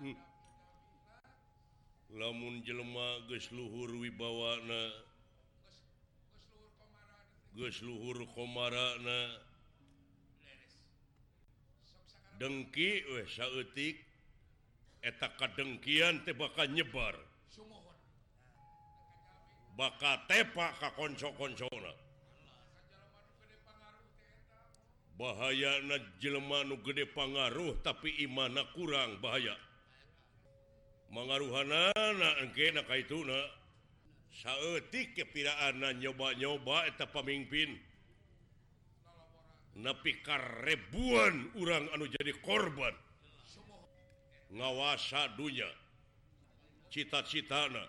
[0.00, 0.16] hmm.
[2.18, 4.82] lamun jelema gesluhur wibawana
[7.56, 9.20] gesluhur komarana
[12.38, 13.98] dengki wetik
[15.02, 17.14] eta kadengkian teh bakal nyebar.
[19.78, 21.94] Bakal tepak ka konco-koncona
[25.18, 29.58] bahaya na Jelma nu gede pangaruh tapi imana kurang bahaya.
[31.12, 32.44] mengaruhanana
[34.32, 37.74] sautik kepiraan nyoba-nyoba eta pemimpin
[39.78, 40.18] nepi
[40.66, 42.94] ribuan urang anu jadi korban.
[44.48, 45.68] Ngawasa dunya.
[46.88, 47.84] Cita-citana.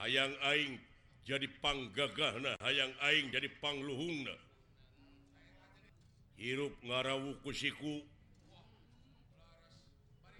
[0.00, 0.80] Hayang aing
[1.22, 4.34] jadi panggagahna hayang aing jadi pangluhungna.
[6.40, 8.02] Hirup ngarawuku kusiku.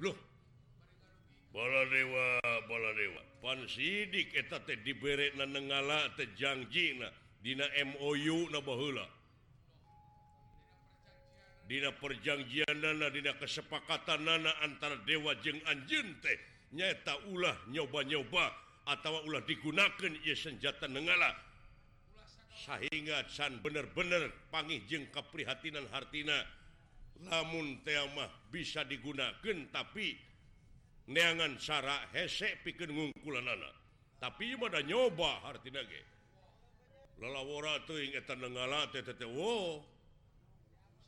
[0.02, 0.16] Loh
[1.54, 3.22] bola Dewa bola Dewa.
[3.70, 4.34] Sidik
[4.82, 6.98] diberre nangalanji
[7.44, 9.06] Dina MOU na baheula
[11.68, 16.34] Dina perjanjian nana Dina kesepakatan nana antara Dewa jeng Anjun teh.
[16.74, 18.50] Nyata ulah nyoba-nyoba
[18.90, 21.30] atau ulah digunakan ia senjata negala
[22.66, 26.34] sehingga can bener-bener pangih jeng keprihatinan Hartina.
[27.30, 30.18] Lamun teamah bisa digunakan tapi
[31.10, 33.74] neangan Sara hesek pikir ngungkulan anak
[34.20, 35.68] tapi pada nyoba arti
[37.20, 38.00] lelawara tuh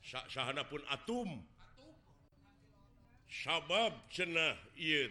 [0.07, 1.43] Sahana pun atum.
[3.27, 4.55] Sabab cenah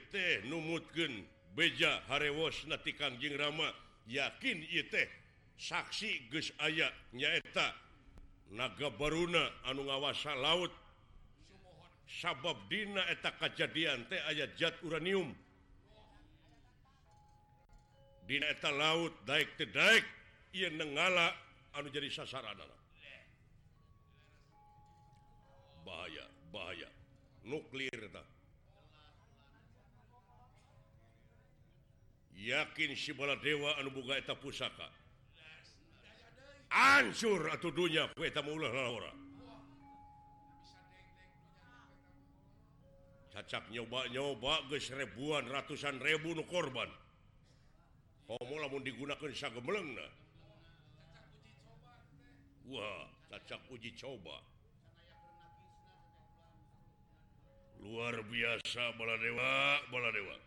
[0.08, 3.76] teh numutkeun beja harewos nati Kangjing Rama
[4.08, 5.08] yakin teh
[5.60, 7.76] saksi ges ayat nyaeta
[8.56, 10.72] naga Baruna anu ngawasa laut
[12.08, 15.34] sabab Dina eta kejadian teh ayat zat uranium.
[18.26, 20.06] Dina eta laut daik tedaik
[20.54, 21.34] ia nengala
[21.78, 22.58] anu jadi sasaran
[25.86, 26.90] bahaya bahaya.
[27.46, 28.24] Nuklir ta.
[32.36, 34.90] yakin sibala dewa anu buka eta pusaka.
[36.70, 39.25] Ancur atau dunia mah ulah orang
[43.36, 46.88] cacak nyoba-nyoba guys ribuan ratusan ribu nu korban.
[48.32, 50.12] Homo lamun digunakan sagemeleng nah
[52.72, 54.40] wah cacak uji coba.
[57.84, 60.38] Luar biasa bala dewa bala dewa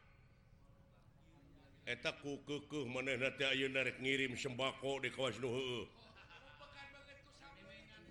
[1.89, 5.87] eta ku kekeh manehna teh ayeuna rek ngirim sembako di kawas nu heueuh.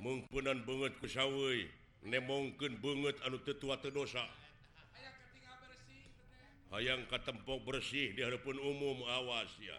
[0.01, 1.65] Meungpeunan banget ku saweuy
[2.05, 4.21] nemongkeun banget anu teu tua teu dosa.
[6.77, 9.73] hayang katempok bersih di hadapan umum awas ya.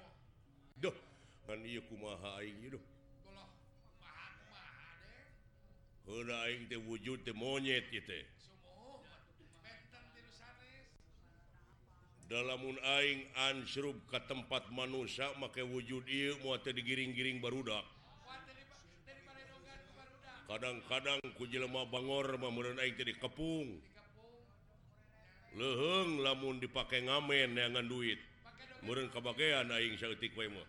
[0.82, 0.94] Duh
[6.88, 8.24] wujud teh monyet ieu teh.
[12.28, 17.86] Dalamun aing ansrub ke tempat manusia make wujud ieu moal teh digiring-giring barudak.
[20.48, 23.97] Kadang-kadang ku jelema Bangor mah meureun aing teh dikepung.
[25.58, 28.22] leheng lamun dipakai ngamen neangan duit.
[28.86, 30.68] Murun kebagian aing saeutik wae mah.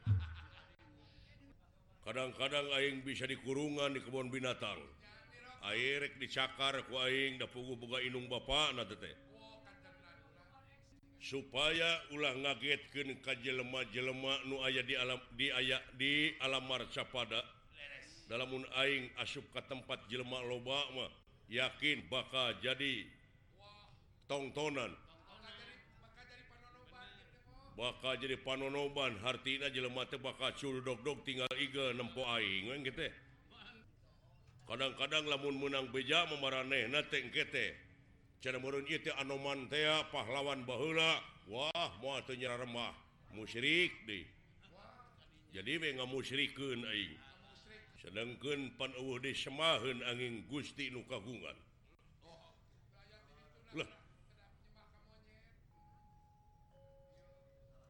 [2.02, 4.82] Kadang-kadang aing bisa dikurungan di kebun binatang.
[5.70, 9.30] Air rek dicakar ku aing da pugu boga inung bapak na teh
[11.20, 17.44] supaya ulah ngagetkeun ka jelema-jelema nu aya di alam di aya di alam marcapada
[18.32, 21.12] dalam aing asup ka tempat jelema loba mah
[21.52, 23.04] yakin bakal jadi
[24.30, 24.94] tongtonan.
[27.74, 29.18] Bakal jadi panonoban.
[29.26, 33.10] Hartina jelema teh bakal culdok-dok tinggal iga nempo aing gitu.
[34.70, 37.74] Kadang-kadang lamun menang beja memarane na tengkete
[38.38, 39.82] cara murun itu anoman teh
[40.14, 41.18] pahlawan bahula
[41.50, 42.94] wah mau teu remah
[43.34, 44.28] musyrik deh.
[45.50, 47.18] Jadi we ngamusyrikeun aing.
[48.00, 51.58] Sedangkeun di disemaheun angin Gusti nu kagungan.
[53.76, 53.99] Lah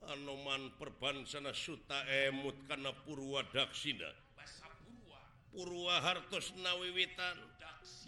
[0.09, 4.09] Anoman perbansana Suta emut karena Purwadaksina
[5.53, 6.01] Purwa.
[6.01, 7.37] Hartos nawiwitan.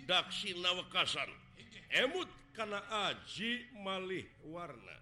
[0.05, 0.73] Daksina.
[0.77, 1.29] Wekasan.
[1.93, 4.97] Emut karena Aji malih warna.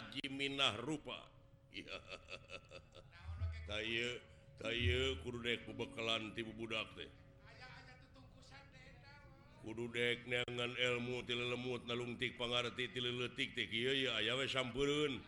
[0.00, 1.18] Aji Minah rupa.
[5.76, 6.86] Bekalan budak
[9.66, 9.90] kudu?
[9.90, 15.18] Dek ilmu ti lemut nalungtik pengarti ti letik tik ayawe samurun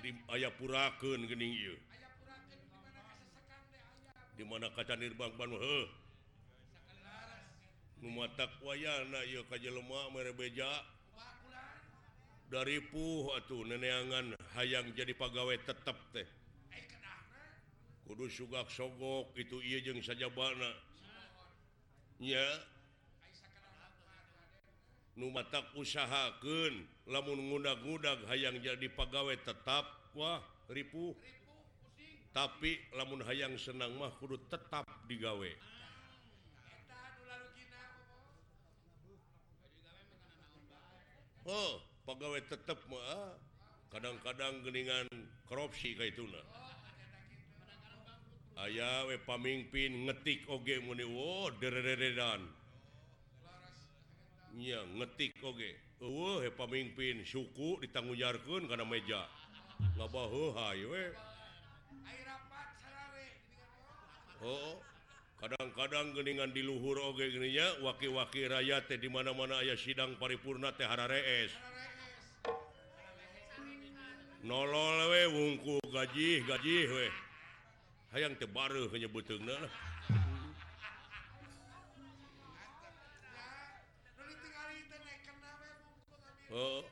[0.00, 1.76] di ayapurakeun geuning ieu.
[4.36, 5.88] Di mana kaca nirbang ban heuh
[8.00, 10.68] nu matak wayana ieu ka jelema mere beja
[12.48, 16.26] dari pu atuh neneangan hayang jadi pegawai tetap teh.
[18.08, 20.72] Kudu sugak sogok itu ieu jeung sajabana.
[22.18, 22.42] Nya?
[25.28, 31.14] mata usahaken lamungunagudag hayang jadi pegawai tetap Wah ribu
[32.30, 35.50] tapi lamun hayang senang mah kudu tetap digawe.
[41.46, 43.30] Oh pegawai tetap mah ah.
[43.90, 45.06] kadang-kadang geningan
[45.50, 46.46] korupsi kayak itu nah.
[48.60, 52.44] Ayaah we pamimpin ngetik oge muni wo dereredan
[54.58, 56.50] Iya ngetik Oge okay.
[56.58, 59.22] pemimpin suku ditanggujarkan karena meja.
[64.40, 64.80] Oh,
[65.38, 71.52] kadang-kadang geningan diluhur Oge okay, waki-waki rakyat teh dimana-mana ayah sidang paripurna THRS
[74.40, 76.88] nololwe wungku gaji gaji
[78.16, 79.28] hayang tebar menyebut
[86.54, 86.82] oh.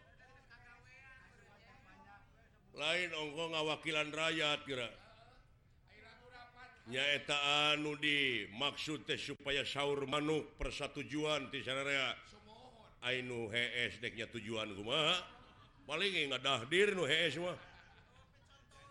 [2.78, 4.88] lain ongko ngawakilan rakyat kira
[6.88, 7.36] nyaeta
[7.74, 11.84] anu di maksud teh supaya sahur manuk persatujuan di sana
[13.04, 15.20] Ainu HS deknya tujuan kumaha
[15.86, 17.58] paling nggak dahdir nu HS mah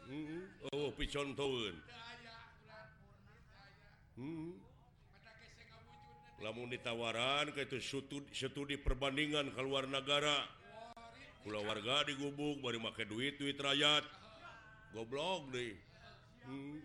[0.07, 0.71] hmm.
[0.71, 1.75] oh picon tahun
[4.21, 4.51] hmm.
[6.45, 10.45] lamun ditawaran ke itu studi, studi perbandingan keluar negara
[11.47, 14.03] pulau warga digubung baru make duit duit rakyat.
[14.91, 15.79] Goblok deh.
[16.43, 16.83] Hmm.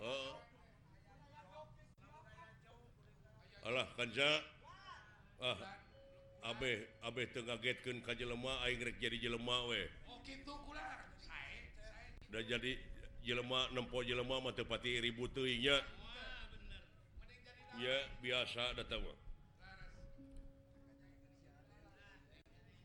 [0.00, 0.32] uh.
[3.64, 4.40] Allah kanja
[5.40, 5.56] ah
[6.48, 9.88] Abeh Abeh ka kaj lemah rek jadi jelemah weh
[12.32, 12.72] udah jadi
[13.20, 15.00] jelemah nempo jelemah matepati
[15.32, 15.76] teuing nya.
[17.74, 19.23] Ya biasa datang mah.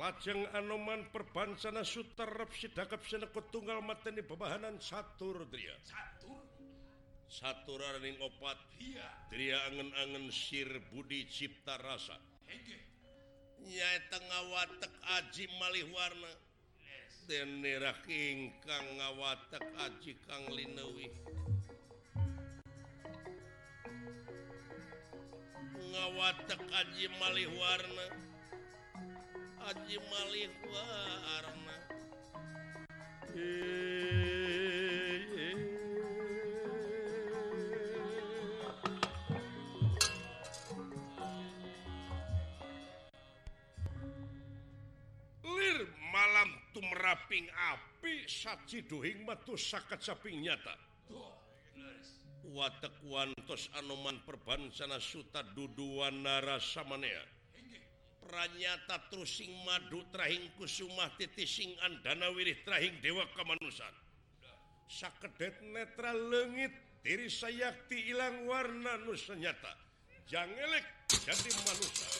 [0.00, 6.54] lajeng Anoman perbansana Sutarrap sidakap senekut tunggal mateni pebahanan Satur Dria Satur?
[7.34, 8.54] Satur raning opat.
[8.78, 9.08] Iya.
[9.26, 12.14] Dria angen-angen sir budi cipta rasa.
[12.46, 12.78] Hege.
[13.64, 16.32] Nyai tengah watek aji malih warna.
[16.78, 17.26] Yes.
[17.26, 21.10] Dene rak ingkang ngawatak aji kang linewi.
[25.90, 28.33] Ngawatak aji malih warna.
[29.64, 31.76] Haji Malik warna
[45.48, 45.78] Lir
[46.12, 50.76] malam tumraping api saci dohing matu sakat saping nyata.
[52.52, 57.33] Watak wantos anoman perbansana suta duduan narasa manea.
[58.34, 63.94] pranyata trusing madu trahing kusumah titising andana wirih trahing dewa kemanusan
[64.90, 66.74] sakedet netra lengit
[67.06, 69.70] diri sayakti ilang warna nusanyata
[70.26, 70.82] janganlek
[71.14, 72.10] jadi manusia.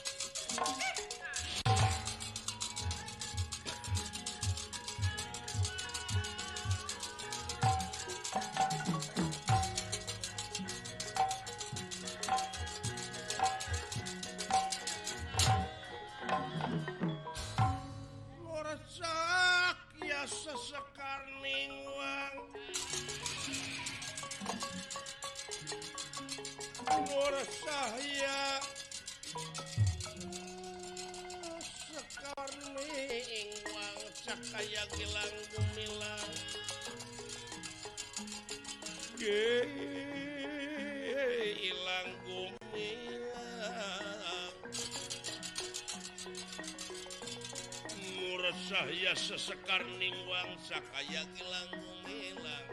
[49.14, 52.66] sesekarning wangsa kaya langgung hilang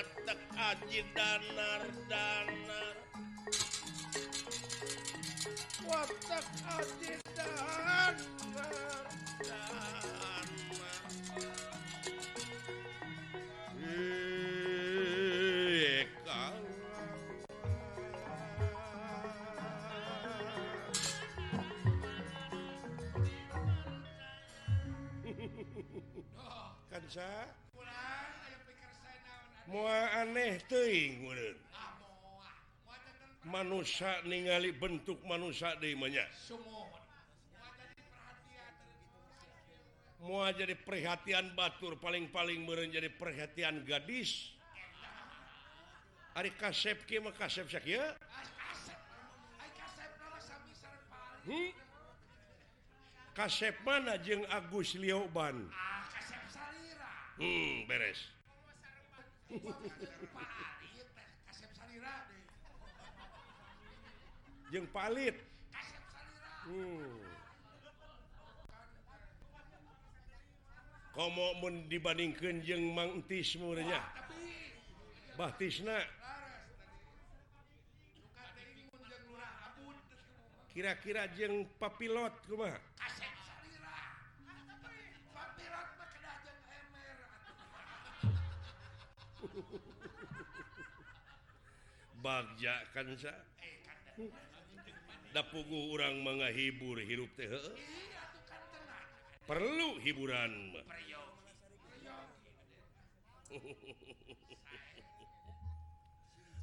[0.00, 2.96] watak aji danar danar.
[5.86, 6.46] Watak
[6.78, 8.14] aji danar
[8.54, 9.89] danar.
[30.30, 31.54] maneh
[33.44, 36.26] manusia ningali bentuk manusia demnya
[40.20, 44.52] mau jadi perhatian Batur paling-paling menjadi perhatian gadis.
[46.36, 47.48] Ari kasep maka
[51.48, 51.70] hmm?
[53.34, 55.66] kasep mana jeung Agus Lioban?
[55.74, 56.06] Ah,
[57.40, 58.39] hmm, beres.
[64.70, 65.34] jeng palit.
[66.70, 67.30] Hmm.
[71.10, 73.98] kamu mau dibandingkan jeng mangtis murnya
[75.34, 76.00] Batisna
[80.70, 82.78] kira-kira jeng papilot rumah
[92.24, 93.32] bagja kansa
[95.32, 97.48] da pugu orang menghibur hirup teh
[99.48, 100.52] perlu hiburan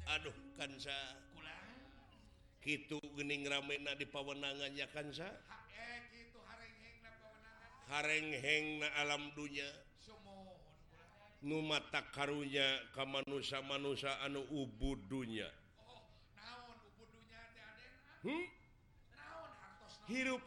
[0.08, 0.96] aduh kansa
[2.64, 5.28] gitu gening ramena di pawenangannya kansa
[7.88, 9.87] harengheng na alam dunia
[11.42, 15.46] nu mata karunya kemanusia manusia anu ubudunya
[18.26, 18.44] hmm?
[20.08, 20.42] hirup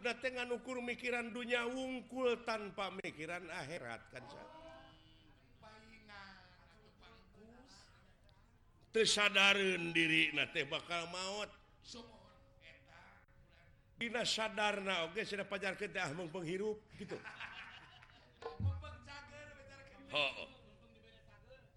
[0.58, 4.62] ukur mikiran dunia wungkul tanpa mikiran akhirat kan oh,
[8.92, 11.50] tersadaren diri teh bakal maut.
[13.96, 17.18] Dina sadarna oke sudah pajar kita ah menghirup gitu.
[20.12, 20.61] Oh, oh.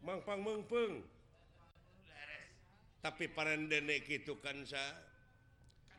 [0.05, 1.01] mangpang mengpeng
[3.05, 4.65] tapi para denek itu kan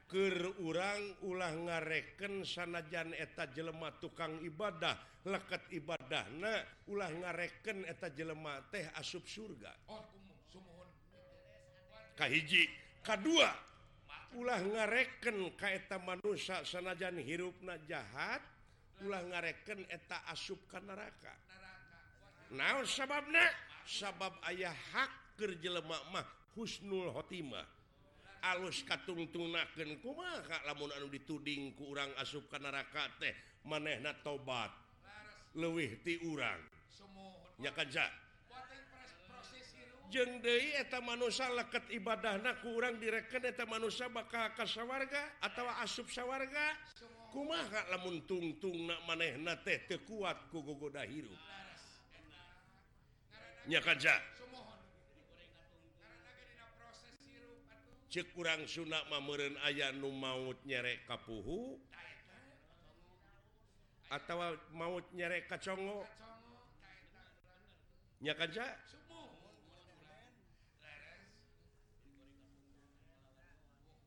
[0.09, 4.97] kerurang ulah ngareken sanajan eta jelema tukang ibadah.
[5.25, 9.73] Leket ibadahna ulah ngareken eta jelema teh asup surga.
[12.17, 12.69] Kahiji
[13.05, 13.53] kedua
[14.37, 18.41] ulah ngareken kaeta manusia sanajan hirupna jahat
[19.05, 21.33] ulah ngareken eta asup ke neraka.
[22.53, 23.74] Nah sababna?
[23.85, 25.11] sabab ayah hak
[25.85, 26.25] mah
[26.55, 27.67] Husnul Khotimah.
[28.45, 33.33] Alus katungtungnakeun kumaha lamun anu dituding ku urang asupkan neraka teh
[33.65, 34.69] manehna tobat.
[35.57, 36.61] Leuwih ti urang.
[37.57, 38.13] Ya kan jeung
[40.13, 45.81] jeng deui eta manusia leket ibadahna ku urang direken eta manusia bakal ka sawarga atawa
[45.81, 46.77] asup sawarga.
[47.33, 51.35] Kumaha lamun tungtungna manehna teh teu kuat ku gogoda hirup.
[58.31, 61.75] kurang Sunak memerin ayah nu maut nyerek kapuhu
[64.07, 66.05] atau maut nyerek kacongo
[68.23, 68.63] nya kanca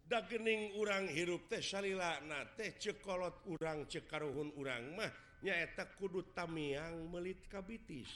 [0.08, 5.12] dagening urang hirup teh salilana teh cekolot urang cekaruhun urang mah
[5.44, 8.08] nyaeta kudu tamiang melit kabitis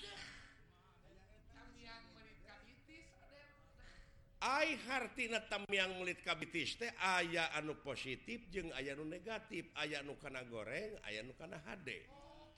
[4.43, 10.19] Ai hartina tamyang mulit kabitis teh aya anu positif jeung aya nu negatif aya nu
[10.19, 12.51] kana goreng aya nu kana HD oh,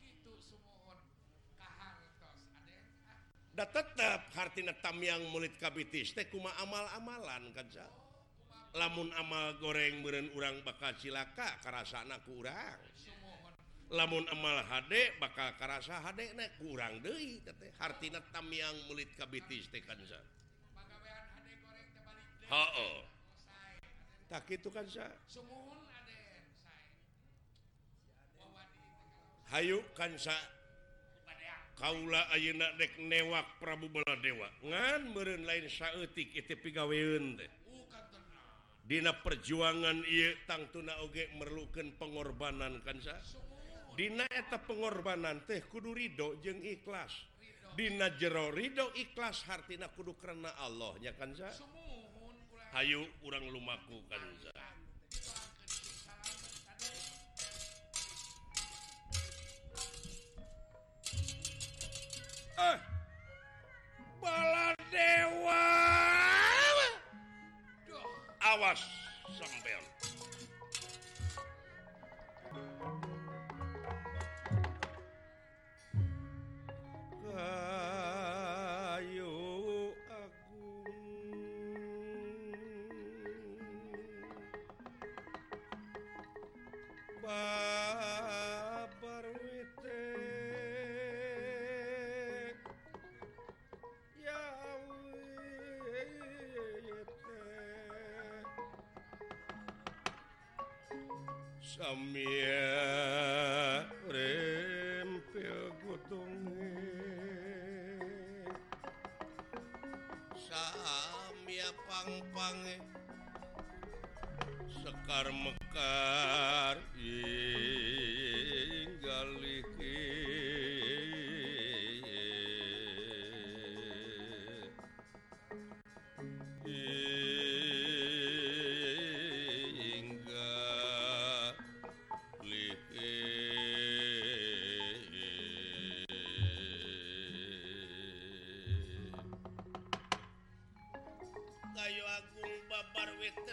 [3.52, 7.84] da tetap hartina tamyang melit kabitis teh kuma amal-amalan kanca
[8.74, 12.80] lamun amal goreng meureun urang bakal cilaka karasana ku urang.
[13.94, 19.84] Lamun amal HD bakal karasa HD nek kurang deui teh hartina tamyang mulit kabitis teh
[19.84, 20.18] kanca
[24.30, 24.86] tak itu kan
[29.94, 30.34] Kansa.
[31.74, 34.46] Kaula ayeuna dek newak Prabu Baladewa.
[34.62, 37.50] Ngan meureun lain saeutik itu pigaweun teh.
[38.84, 43.18] Dina perjuangan ieu tangtuna oge merlukeun pengorbanan kan sa
[43.94, 47.26] Dina eta pengorbanan teh kudu ridho jeung ikhlas.
[47.74, 51.50] Dina jero ridho ikhlas hartina kudu karena Allahnya kan sa
[52.74, 54.18] Ayu kurang lumaku kan
[62.58, 62.78] eh,
[64.18, 65.62] bala dewa.
[68.42, 68.82] Awas
[69.38, 69.93] sampean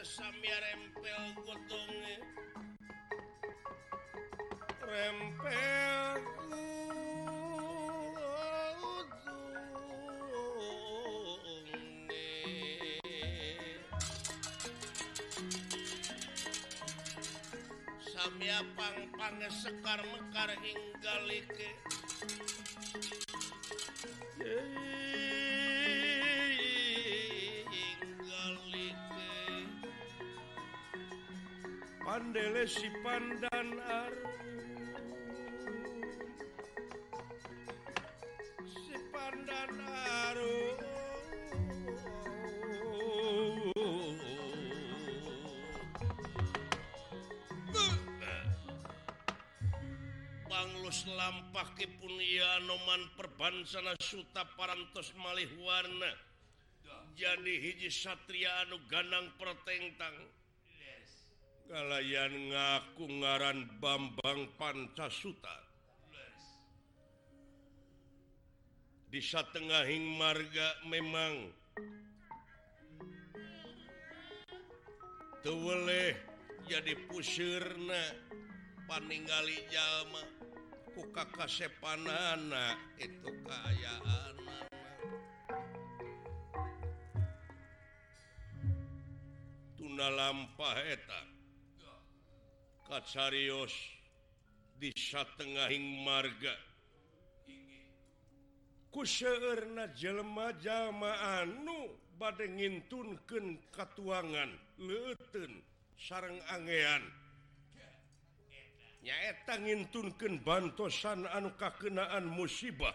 [0.02, 2.16] sesamiar rempel godonge
[4.82, 6.18] rempel
[18.02, 21.62] Samia pang pange sekar mekar hingga like
[32.32, 33.76] Dele si Pandan
[38.72, 39.72] si Pandan
[40.40, 40.80] oh,
[43.76, 44.16] oh.
[50.48, 56.16] Banglus lampake punia noman perbansana suta parantos malih warna
[57.12, 60.41] jadi hiji Satria anu ganang pertentang.
[61.72, 65.56] kalayan ngaku ngaran Bambang Pancasuta.
[69.08, 71.48] Di satengahing marga memang
[75.44, 76.16] tuweleh
[76.68, 78.04] jadi pusirna
[78.88, 80.24] paningali jalma
[80.92, 84.36] ku kakasepanana itu kayaan.
[89.76, 91.41] Tuna lampa etak
[92.92, 93.72] bakat
[94.76, 96.52] di satengahing marga.
[98.92, 104.52] Kuserna jelema-jama anu bade ngintunkeun katuangan.
[104.84, 105.64] Leuten
[105.96, 107.00] sarang angean.
[109.08, 112.92] Nyaeta ngintunkeun bantosan anu kakenaan musibah.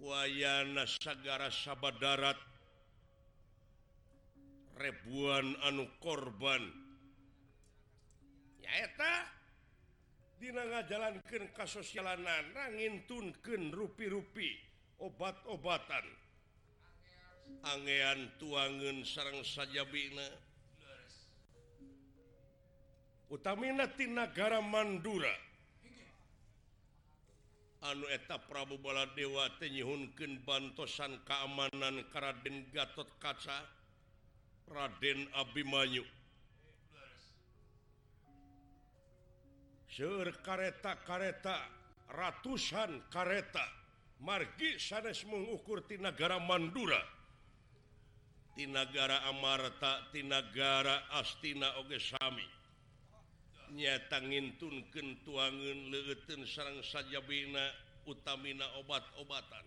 [0.00, 2.40] Wayana sagara sabadarat.
[4.80, 6.87] Ribuan anu korban.
[8.68, 9.12] nyaeta
[10.38, 14.54] Dina ngajalankeun kasosialanan rangintunken rui-rupi
[15.02, 16.06] obat-obatan.
[17.66, 20.30] Angean tuangan sarang saja Bina
[24.14, 25.34] negara Mandura.
[27.82, 33.66] Anu eta Prabu Bala Dewa tenyihunken bantosan keamanan Karaden Gatot kaca
[34.70, 36.06] Raden Abimanyu.
[39.98, 41.58] Seur kareta-kareta
[42.14, 43.66] ratusan kareta.
[44.22, 47.02] Margi sanes mengukur di negara Mandura.
[48.54, 52.46] Di negara Amarta di negara Astina Ogesami
[53.74, 57.74] nyatangintun kentuangan legetun sarang sajabina
[58.06, 59.66] utamina obat-obatan.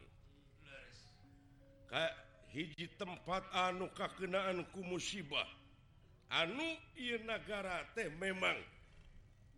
[1.92, 2.08] Ka
[2.56, 5.48] hiji tempat anu kakenaan ku musibah.
[6.32, 8.56] Anu ieu nagara teh memang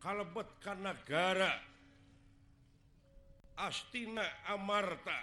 [0.04, 1.56] kalebet Kanagara
[3.56, 5.16] Astina Amarta.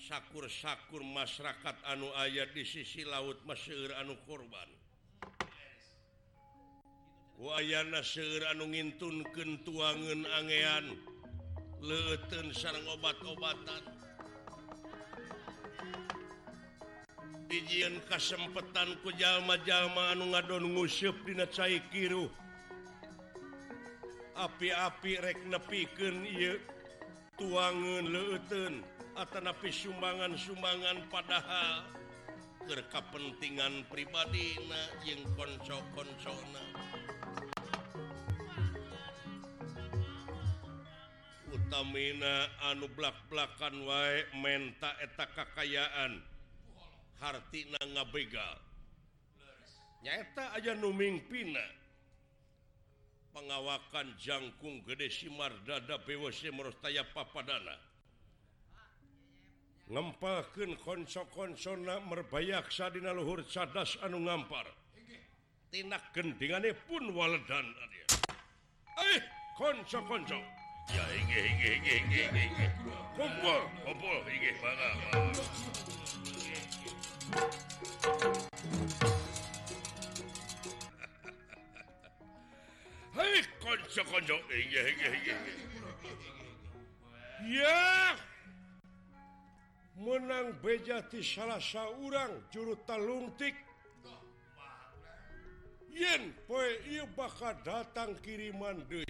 [0.00, 4.70] Sakur-sakur masyarakat anu ayat di sisi laut Mesir anu korban.
[7.36, 10.96] Wayana Seir anu ngintun kentuangan angean.
[11.84, 13.84] Leten sarang obat-obatan.
[17.52, 22.39] Dijian kesempatan ku jalma-jalma anu ngadon ngusyup dina cai kiruh.
[24.36, 26.26] api-api rek nepiken
[27.38, 28.84] tuangan leuteun
[29.18, 31.82] Atanapi sumbangan sumbangan padahal
[32.70, 36.62] kepentingan pribadi na jeung konco-konsona
[41.70, 46.18] utamina anu blak-blakan wae menta eta kakayaan.
[47.22, 48.58] Hartina ngabegal.
[50.02, 51.79] Nyata aja numing pina
[53.30, 57.78] pengawakan jangkung gede Simar dada PwC merustaya papadana.
[59.90, 64.66] Ngempalkan konso-konsona merbayaksa Sadina Luhur cadas anu ngampar.
[65.70, 67.66] Tinak gendingane pun waledan
[69.00, 69.22] eh
[69.54, 70.38] konso-konso
[70.90, 72.66] ya inge inge inge inge inge inge
[73.14, 74.90] kumpul kumpul inge bangga.
[87.46, 88.16] ya!
[90.00, 93.52] Menang bejati salah seorang juru talungtik
[95.92, 96.32] yen
[97.12, 99.04] bakal datang kiriman De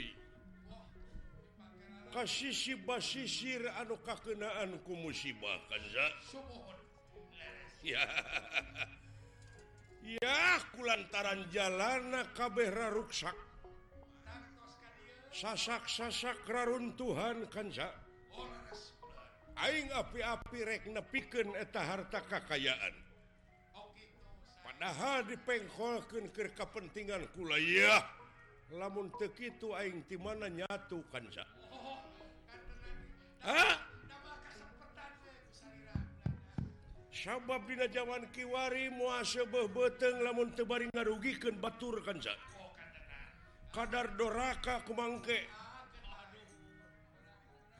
[2.10, 5.62] kasihisi basisir anu kakenaanku musibah
[7.86, 8.02] ya.
[10.00, 13.49] Ya kulantaran jalana kabeh raruksak.
[15.30, 17.90] sasak-sasak raruntuhan Kanza
[19.60, 22.96] Aing api-api rek nepiken eta harta kakayaan.
[24.64, 28.00] Padahal dipengkolken ke kepentingan kulayah
[28.72, 31.44] lamun tekitu aing ti mana nyatu Kanza
[37.10, 42.32] sabab dina zaman kiwari muasebeh beteng lamun tebari ngarugikan batur Kanza
[43.70, 45.40] kadar doraka ku mangke.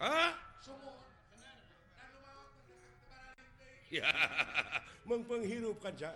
[5.09, 6.11] Mengpenghirup kaca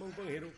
[0.00, 0.54] mengpenghirup.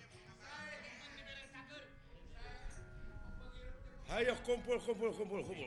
[4.09, 5.67] Ayo kumpul kumpul kumpul kumpul.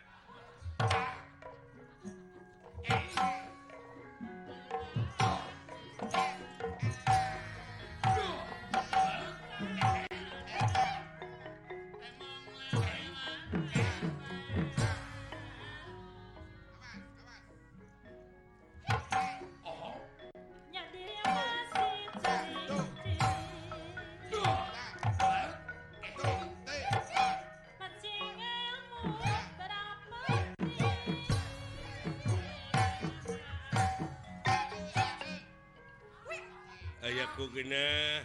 [37.11, 38.23] ayaku genah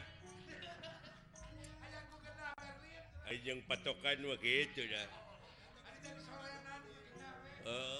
[3.27, 5.09] Ajeng patokan begitu dah.
[7.67, 7.96] Uh,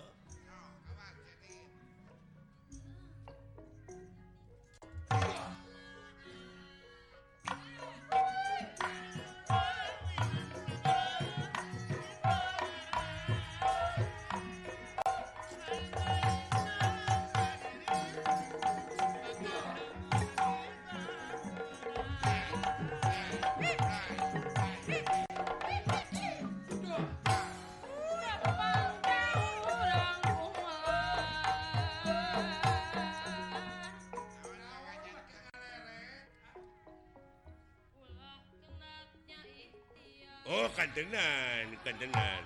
[40.47, 42.43] Oh kantenan kantenan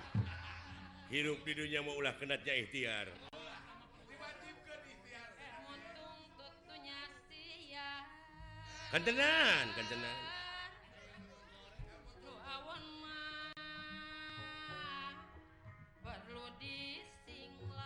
[1.13, 3.13] hirup di dunia mau ulah kenatnya ikhtiar.
[8.89, 10.17] Kantengan kantengan.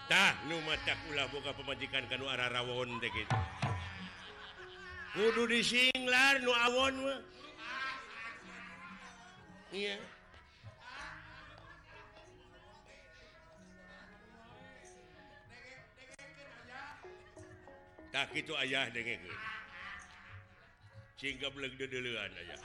[0.06, 3.36] Tah nu macak ulah boga pemajikan kanu arah rawon deh gitu
[5.15, 7.19] kudu disinglar nu awon mah.
[9.75, 9.99] Iya.
[18.15, 19.35] Tak itu ayah dengan ke.
[21.19, 22.55] Singgah beleg dedelean aja.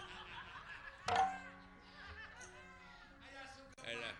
[3.90, 4.14] Alah.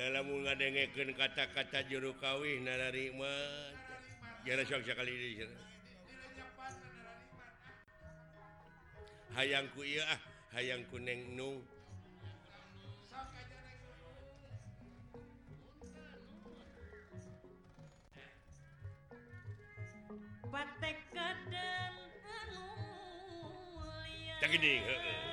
[0.00, 3.76] Dalam ngadengekeun kata-kata juru kawih narari mah.
[4.48, 5.44] Jara sok sekali ini.
[9.36, 10.35] Hayangku iya ah.
[10.56, 11.60] hayang kuneng nung
[20.48, 22.64] Patek kadang anu
[24.48, 25.25] gede heeh.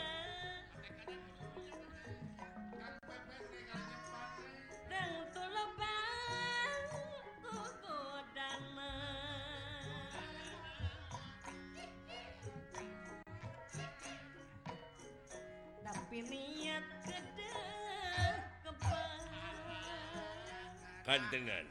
[21.14, 21.66] pantengan.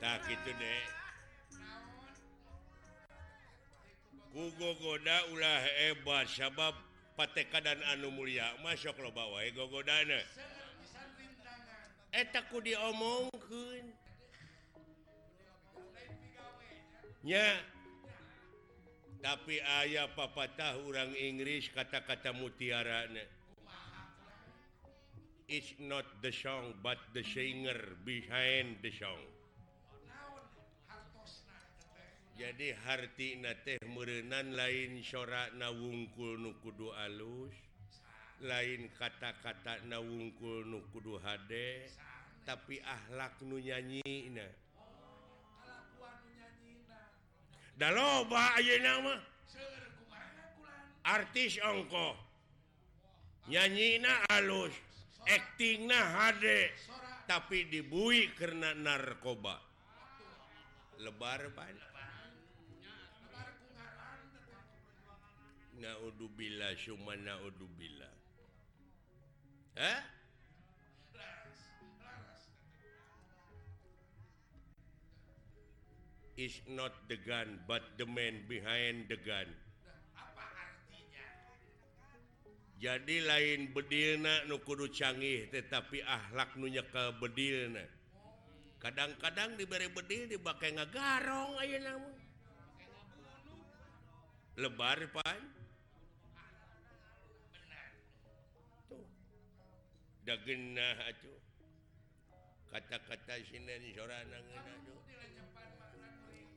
[0.00, 0.86] Tak itu dek.
[4.32, 6.72] Kugogoda ulah hebat sabab
[7.12, 8.48] pateka dan anu mulia.
[8.64, 10.16] Masuk lo bawa eh, gogodana
[12.08, 13.84] etakku eh, diomongkan
[17.20, 17.77] ya yeah.
[19.18, 23.10] tapi ayah papatah orang Inggris kata-kata mutiara
[25.48, 29.24] it's not the song but the singer behind the song.
[32.38, 37.50] Jadi harti na teh merenan lain sorak na wungkul nukudu alus.
[38.46, 41.90] Lain kata-kata na wungkul nukudu hade.
[42.46, 44.46] Tapi akhlak nu nyanyi nah
[47.78, 49.14] Da loba nama
[51.06, 52.18] artis ongko.
[53.48, 54.74] Nyanyina alus
[55.24, 56.74] akting HD.
[57.28, 59.60] Tapi dibui karena narkoba.
[60.98, 61.88] Lebar banyak
[65.78, 68.12] naudzubillah summa naudzubillah
[69.78, 70.17] Hah?
[76.38, 79.50] Is not the gun but the man behind the gun.
[82.78, 87.82] Jadi lain bedilna nu kudu canggih tetapi akhlak nu nyeka bedilna
[88.78, 92.14] kadang-kadang diberi bedil dipakai ngagarong ayeuna mah
[94.62, 95.42] lebar pan
[98.86, 99.02] tuh.
[100.30, 101.38] Atuh
[102.70, 104.97] kata-kata sinen sorana ngeuna tuh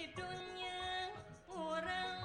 [0.00, 1.12] Kidulnya
[1.52, 2.24] orang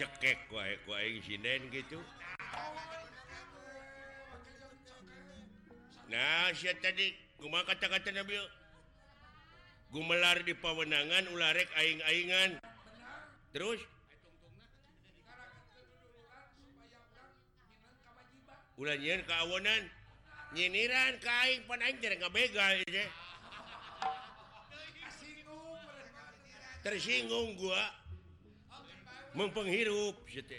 [0.00, 2.00] cekek wae ku aing sinden gitu.
[6.08, 8.40] Nah, sia tadi kumaha kata-kata Nabi.
[9.92, 12.64] Gumelar di pawenangan ularek aing-aingan.
[13.52, 13.84] Terus
[18.80, 19.97] ulah nyeun kawonan
[20.56, 23.04] nyinyiran kain panaik jadi ieu aja
[26.82, 27.84] tersinggung gua.
[29.36, 30.56] Mempenghirup gitu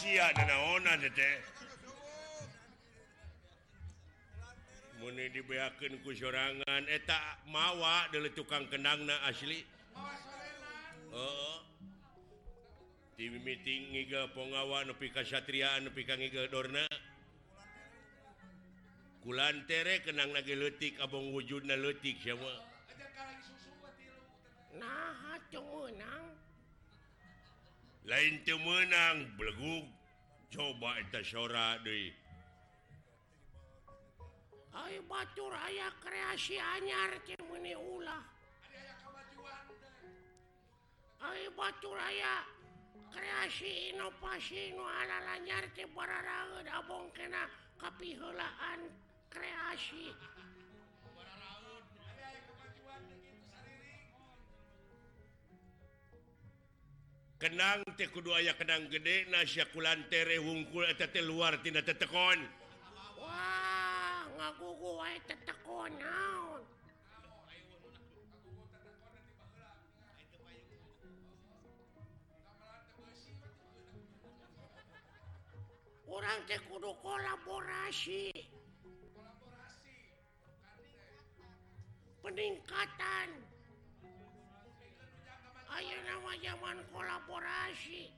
[0.00, 0.32] sia
[5.00, 6.82] muni dibeakan ku sorangan.
[6.88, 9.60] Eh, Etak mawa dari tukang kenang na asli
[11.12, 11.60] oh.
[13.20, 16.84] TV meeting ngiga pengawa nepi kasatriaan nepi kang ngiga dorna.
[19.20, 22.70] Kulan tere kenang lagi letik abang wujud na letik sama
[24.70, 26.39] nah cungunang
[28.08, 29.84] lain menang beleguk
[30.48, 31.76] coba sora
[34.70, 37.18] Ayo Batur aya kreasi anyar
[37.74, 38.22] ulah.
[41.26, 42.46] Ayo Batur aya
[43.10, 46.22] kreasi inovasi nunyar ke para
[46.70, 47.50] abong kena
[47.82, 48.80] kapilaan
[49.26, 50.14] kreasi.
[57.40, 57.80] kenang
[58.12, 60.84] kudu aya kenang gede nasyakulan tere wungkul
[61.24, 62.38] luar tina tetekon.
[63.16, 65.92] Wah, ngagugu, ay, tetekon
[76.20, 78.28] orang teh kudu kolaborasi.
[82.20, 83.49] Peningkatan.
[85.70, 88.10] Ayo nama zaman kolaborasi.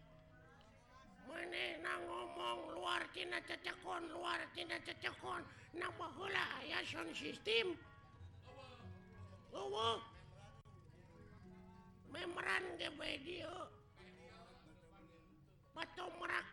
[1.28, 5.44] Menena ngomong luar luartina cecekon luar luartina cecekon.
[5.76, 6.06] Nama
[6.64, 7.76] ya sound sistem
[12.12, 12.64] memeran
[15.72, 16.46] patmerak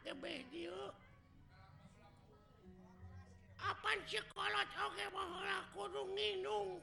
[3.59, 5.07] Apaan sekolot oke okay,
[5.75, 6.79] kudu nginung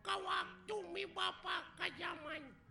[0.00, 2.65] ka waktu mi Bapak ke zaman.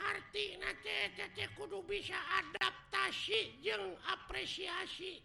[0.00, 5.20] artinya kudu bisa adaptasi jeung apresiasi.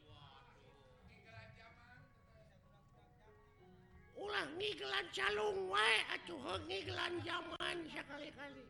[4.16, 8.64] Ulah ngigelan calung wae acuh nilan zaman sekali-kali.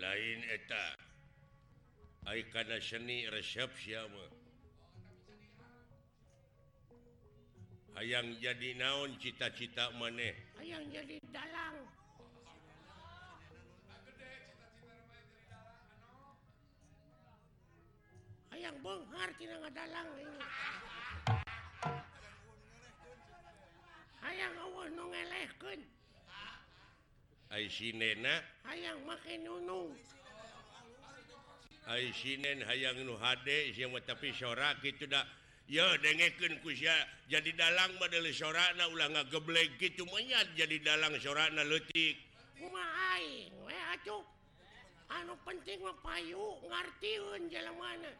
[0.00, 0.96] Lain eta
[2.24, 4.39] aikana seni resep siapa?
[8.00, 10.32] ayaang jadi naon cita-cita maneh?
[10.56, 11.74] Ayaang jadi dalam
[18.56, 20.06] ayaang Bonghar tidak dalam
[24.24, 24.86] ayaang Allah
[27.50, 28.40] ai sinena?
[28.64, 29.92] Ayaang make nunung.
[31.90, 35.26] Ai sinen hayang nu hade sia tapi sorak kitu da
[35.70, 36.92] yo dengeken kusya
[37.30, 42.18] jadi dalang badal sorana ulang nga geblek gitu menyat jadi dalang sorana letik
[42.58, 42.84] we,
[45.10, 48.12] anu penting payu ngartiun jalan mana.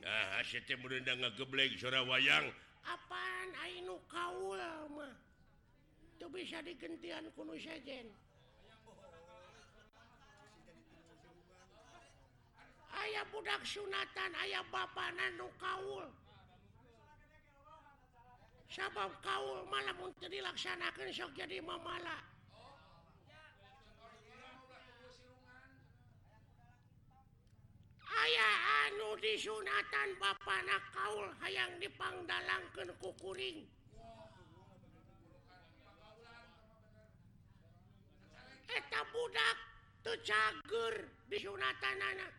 [0.00, 2.48] Nah hasilnya merendang ngegeblek suara wayang.
[2.84, 4.60] Apaan ainu kaul
[4.96, 5.12] mah?
[6.16, 8.08] Itu bisa digentian kuno sejen.
[12.94, 16.06] ayaah budak sunatan ayaah bapak Nanu Kaul.
[18.70, 22.22] Sabab Kaul malam untuk dilaksanakan sok jadi mamala.
[28.10, 30.34] Ayaah anu di sunatan ba
[30.94, 33.80] Kaul hayang dipangdalangkan kukuring
[38.70, 39.56] eta budak
[40.06, 40.94] tuh cager
[41.26, 42.32] di sunatan anak.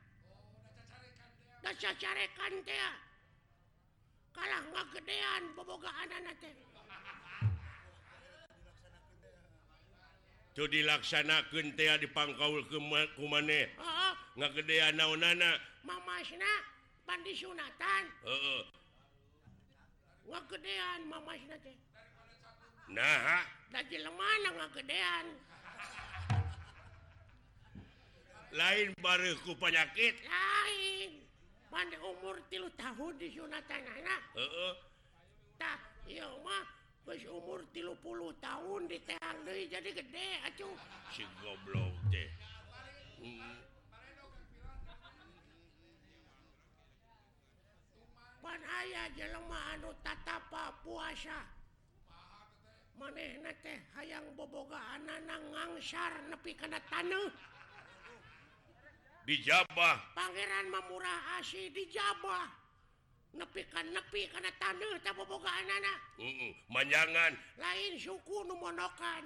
[4.32, 6.10] kalah nggak gedean pebogaan
[10.52, 12.78] tuh dilaksanakan teh di pangkaul ke
[13.16, 16.54] kumaneh oh, nggak gedean naonana Mamasna
[17.10, 18.04] pandi sunatan.
[18.22, 18.64] Heeh.
[20.30, 20.44] uh.
[20.46, 21.78] gedean Mamasna teh.
[22.94, 23.42] Nah
[23.74, 25.26] dari lemana nggak gedean?
[28.52, 31.12] Lain baruku penyakit lain.
[31.72, 33.82] mandi umur tilu tahun di Sunatan
[37.32, 39.00] umur tilupuluh tahun di
[39.72, 40.76] jadi gede acuh.
[41.16, 42.30] Si goblok deh
[43.24, 43.56] hmm.
[48.44, 51.48] pan aya jelema anu tatapa puasa.
[53.00, 57.51] Maneh teh hayang bobogaan nanang ngangsar nepi kana tanah
[59.26, 60.18] dijabah.
[60.18, 62.50] Pangeran Mamurah asih dijabah.
[63.32, 66.52] Nepikan nepi karena tanda tabobogaan anak uh Heeh.
[66.68, 67.32] manjangan.
[67.56, 69.24] Lain suku numonokan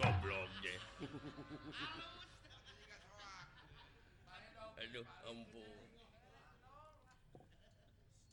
[0.00, 0.80] goblok deh
[4.82, 5.68] aduh ampun.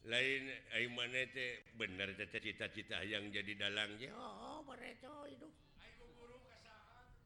[0.10, 0.44] Lain
[0.74, 5.46] ay manete bener cita-cita yang jadi dalangnya oh bereco itu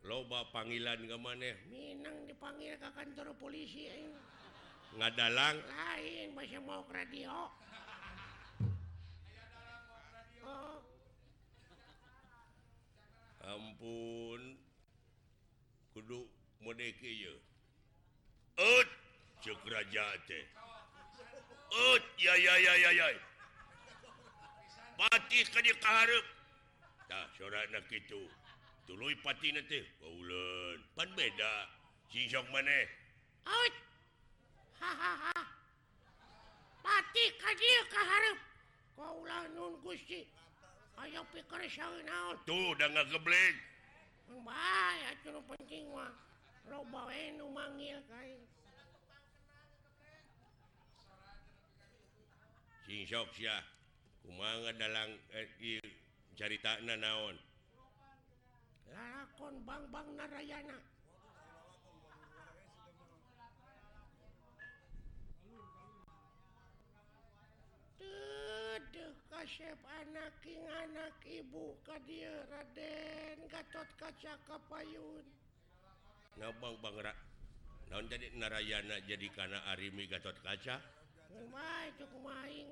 [0.04, 4.12] loba panggilan ke maneh Minang dipanggil ke kantor polisi eh.
[5.00, 7.50] nggak dalang lain masih mau radio
[10.44, 10.80] oh.
[13.44, 14.42] ampun.
[15.94, 16.26] Kudu
[16.66, 17.34] modeki ya
[18.58, 18.90] ut!
[19.46, 20.46] Cek raja teh
[21.70, 22.04] ut!
[22.18, 23.08] Ya ya ya ya ya.
[24.98, 26.26] Batik ka diharep
[27.06, 28.26] tah sorana kitu
[28.88, 31.54] tuluy patina teh paulan pan beda.
[32.12, 32.86] Si sok maneh
[33.48, 33.76] out
[34.80, 35.38] hahaha.
[36.84, 38.40] Pati ka dieu ka hareup
[38.96, 40.28] kaulah nun gusti.
[40.94, 42.38] Aya pikir saeun naon?
[42.46, 43.58] Tuh udah ngagebleng
[44.42, 46.10] bae atuh nu penting mah.
[46.66, 48.42] Loba we nu manggil kain.
[52.88, 53.62] Sing sok sia.
[54.24, 55.84] Kumaha dalang eh, ieu
[56.40, 57.36] caritana naon.
[58.92, 60.78] lakon Bang Narayana.
[69.44, 75.26] Kasep anak anak ibu kadir Raden Gatot kaca Kapayun
[76.40, 76.96] nah, bang, bang,
[77.92, 80.80] non jadi Narayana jadi karena Arimi Gatot kaca?
[81.34, 82.72] Umay, cukup main,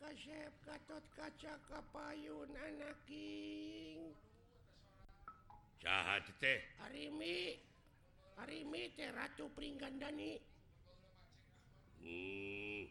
[0.00, 4.10] kasep Gatot kaca kapayun anaking
[5.80, 7.56] jahat teh Arimi.
[8.42, 10.40] Arimi teh ratu pringgandani
[12.02, 12.82] hmm.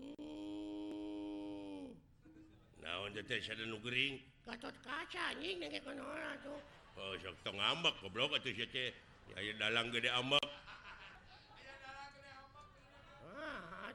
[0.00, 1.84] hmm.
[2.80, 4.16] naon teh sada nu gering
[4.48, 6.60] Gatot kaca anjing nengke kana tuh
[6.96, 8.90] oh sok tong ambak goblok atuh sia teh
[9.36, 10.55] ya dalang gede ambak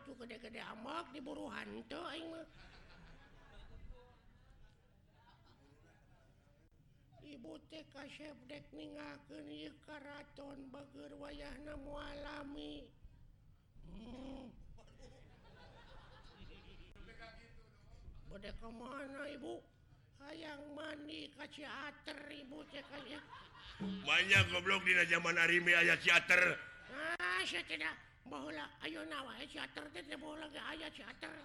[0.01, 2.47] atuh gede-gede amak diburu hantu aing mah.
[7.21, 12.89] Ibu teh kasep dek ningakeun ieu karaton bageur wayahna mualami.
[13.85, 14.49] Hmm.
[18.33, 19.61] Bade ka mana ibu?
[20.25, 23.21] Hayang mandi ka Ciater ibu teh kaya.
[23.81, 26.57] Banyak goblok dina zaman Arimi aya Ciater.
[26.89, 31.03] Ah, saya tidak Bola, ayo nawa eh, si Ater teh teh bola ge aya si
[31.03, 31.35] Ater.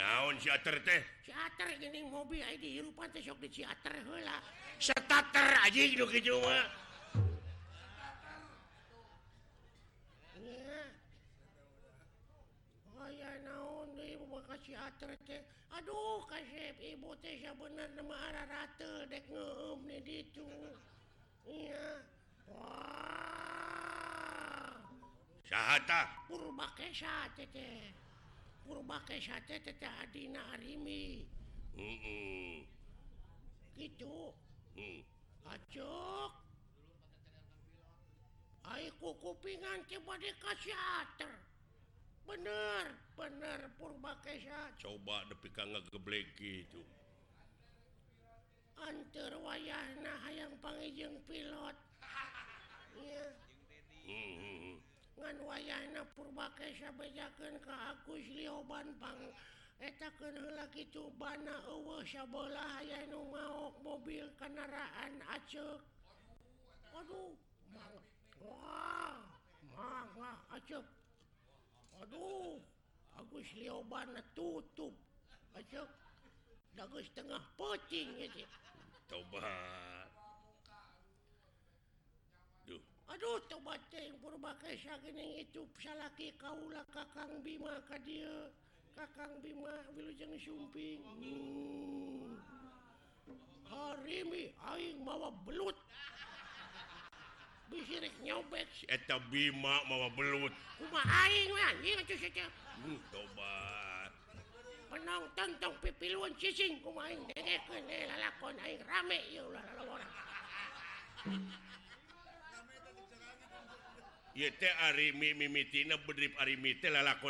[0.00, 1.04] Naon si Ater teh?
[1.20, 4.40] Si Ater ini mobil ai di hirupan teh sok di si Ater heula.
[4.80, 6.58] anjing aja kitu mah jua.
[13.04, 15.44] Aya naon eh, deui mah ka si Ater teh.
[15.68, 18.72] Aduh kasep ibu teh sia bener mah ara
[19.04, 20.48] dek ngeum di ditu.
[21.44, 22.00] Iya.
[22.48, 23.53] Wah.
[34.74, 35.00] Mm.
[38.64, 41.32] Aiku kupingan ka dikasihter
[42.24, 46.80] bener bener purba kesa coba depika ngegeblek gitu
[48.80, 51.76] Anter wayahna hayang pangijeng panjeng pilot.
[52.94, 53.26] Ya.
[54.06, 54.93] mm -hmm.
[55.18, 56.02] ngan wayana
[60.18, 65.76] keun heula kitu bana eueuh sabeulah aya nu maok mobil kendaraan Aceh
[66.94, 67.34] Aduh
[68.40, 69.18] Wah,
[69.74, 70.86] mangga Aceh
[72.00, 72.62] Aduh
[73.18, 74.94] Agus Lioban tutup
[75.58, 75.88] Aceh
[76.74, 78.42] dagus tengah pocing gitu.
[79.06, 80.13] Tobat.
[83.12, 83.76] Aduh coba
[84.24, 84.80] berbagai
[85.36, 88.48] itu salaki Kaula Kakang Bima ka dia.
[88.96, 91.04] Kakang Bima Wilujeng sumping.
[91.04, 92.40] Hmm.
[93.68, 95.76] harimi Aing mawa belut.
[97.68, 98.68] Bisirik nyobek.
[98.88, 100.52] Eta Bima mawa belut.
[100.78, 102.46] Kuma Aing mah ieu saja
[102.80, 104.12] hmm, tobat.
[104.88, 109.64] Penonton tong pipiluan cicing kumaha aing dengekeun eh, lalakon aing rame ieu ulah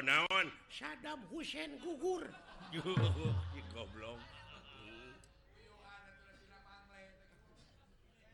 [0.00, 2.24] naon Saddam Huein gugur.
[3.74, 4.18] Goblok.
[4.80, 5.12] Hmm.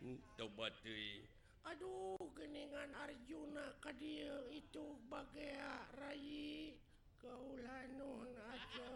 [0.00, 0.72] Hmm, Tobat
[1.66, 3.92] Aduh geningan Arjuna ka
[4.48, 6.72] itu bagarai
[8.50, 8.90] aja.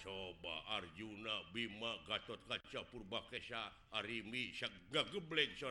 [0.00, 5.68] coba Arjuna Bima Gatot Kaca Purbakesa Arimi Syagga geblek so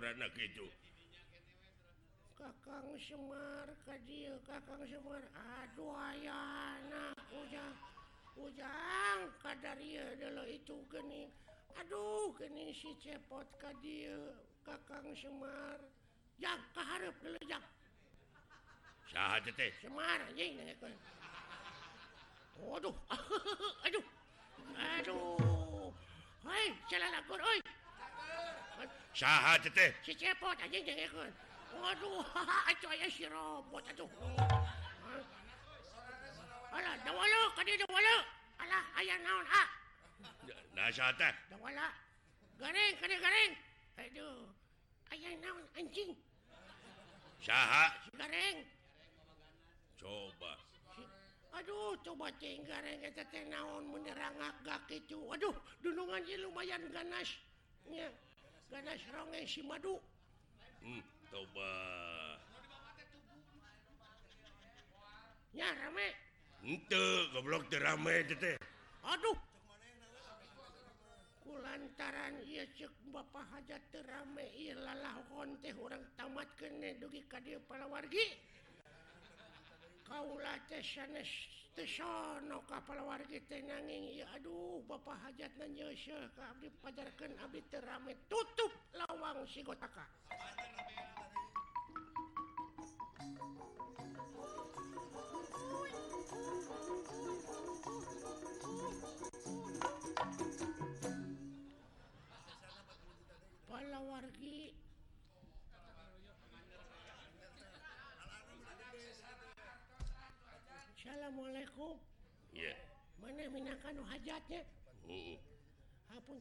[2.40, 5.20] Kakang Semar kajil Kakang Semar.
[5.60, 7.76] Aduh ayana ujang
[8.40, 11.28] ujang kadar iya dulu itu geni
[11.76, 14.32] aduh geni si cepot kajil
[14.64, 15.84] Kakang Semar.
[16.40, 17.66] Yang kaharep dulu yang.
[19.12, 19.76] Saha teh.
[19.84, 20.56] Semar anjing
[22.56, 22.96] Waduh
[23.84, 24.06] aduh
[24.80, 25.92] aduh.
[26.48, 27.60] Hai jalan aku oi.
[29.12, 29.92] Saha teh.
[30.08, 31.36] Si cepot anjing jangan
[31.78, 32.26] Waduh,
[32.70, 34.10] acuh aya si robot atuh.
[36.70, 38.16] Alah, dawala, kadi dawala.
[38.60, 39.64] Alah, aya naon ha.
[40.74, 41.34] Nah teh?
[41.52, 41.88] Dawala.
[42.60, 43.52] Garing, kadi garing.
[44.00, 44.48] Aduh.
[45.12, 46.12] Aya naon anjing.
[47.44, 47.92] Saha?
[48.06, 48.58] Si garing.
[50.00, 50.54] Coba.
[50.96, 51.12] Si-
[51.56, 55.20] Aduh, coba ting gareng eta teh naon menerangak gak itu.
[55.34, 57.30] Aduh, dunungan sih lumayan ganas.
[57.90, 58.08] Nya,
[58.70, 59.98] ganas ronge si madu.
[60.80, 61.02] Hmm,
[61.32, 62.38] tobat.
[65.54, 66.08] Ya rame.
[66.62, 68.58] Henteu, goblok teu rame teh teh.
[69.08, 69.38] Aduh.
[71.42, 77.42] Kulantaran ieu ceuk Bapak hajat teu rame ieu lalahon teh urang tamat kene dugi ka
[77.42, 78.38] dieu palawargi.
[80.06, 81.30] Kaula teh sanes
[81.74, 87.66] teu sono ka palawargi teh nanging ieu aduh Bapak hajat nanyeuseuh ka abdi pajarkeun abdi
[87.74, 90.06] teu rame tutup lawang si gotaka.
[111.80, 111.96] Agung.
[112.52, 112.76] Yeah.
[113.24, 114.68] mana Minkan hajatnya?
[116.12, 116.36] Hapun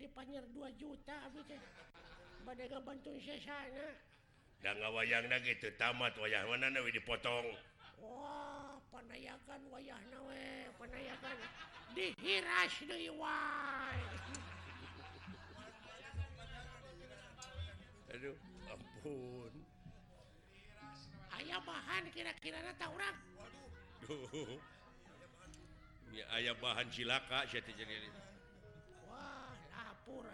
[0.00, 1.12] dipanyer 2 juta
[2.48, 3.92] badga bantu sana
[4.64, 7.52] nggak wayang gitu tamat wayah mana dipotong?
[8.00, 11.36] Wah panayakan wayah nawe panayakan.
[11.92, 14.00] Dihiras deui wae
[18.16, 18.40] Aduh
[18.72, 19.52] ampun.
[21.36, 23.31] Ayah bahan kira-kira nata orang
[24.12, 24.60] Duh.
[26.32, 28.08] Aya bahan cilaka sia teh jadi.
[29.08, 30.28] Wah, lapur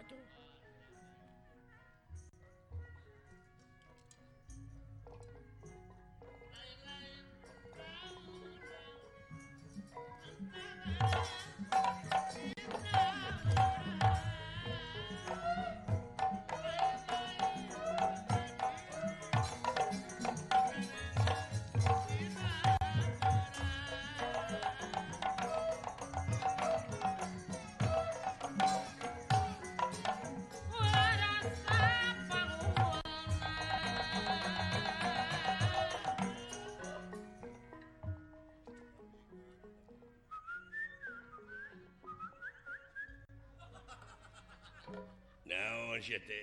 [45.99, 46.41] manjete.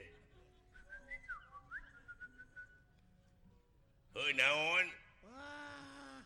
[4.12, 4.86] Hei naon?
[5.24, 6.20] Wah,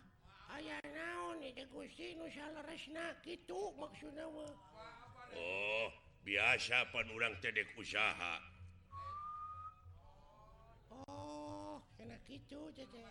[0.58, 4.26] aya naon eh, itu gusti nu salah resna gitu maksudnya.
[4.26, 4.50] Oh,
[5.38, 5.86] oh
[6.26, 8.42] biasa pan orang tedek usaha.
[10.90, 13.06] Oh, enak gitu tete.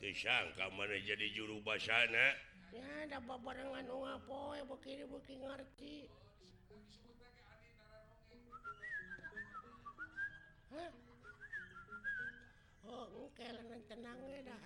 [0.00, 2.40] Disangka mana jadi juru basana?
[2.72, 6.08] Ya, ada barengan nunga oh, poe, eh, bukini-bukini ngerti.
[10.74, 10.90] oh,
[12.90, 13.28] oh, oh
[13.86, 14.18] tenang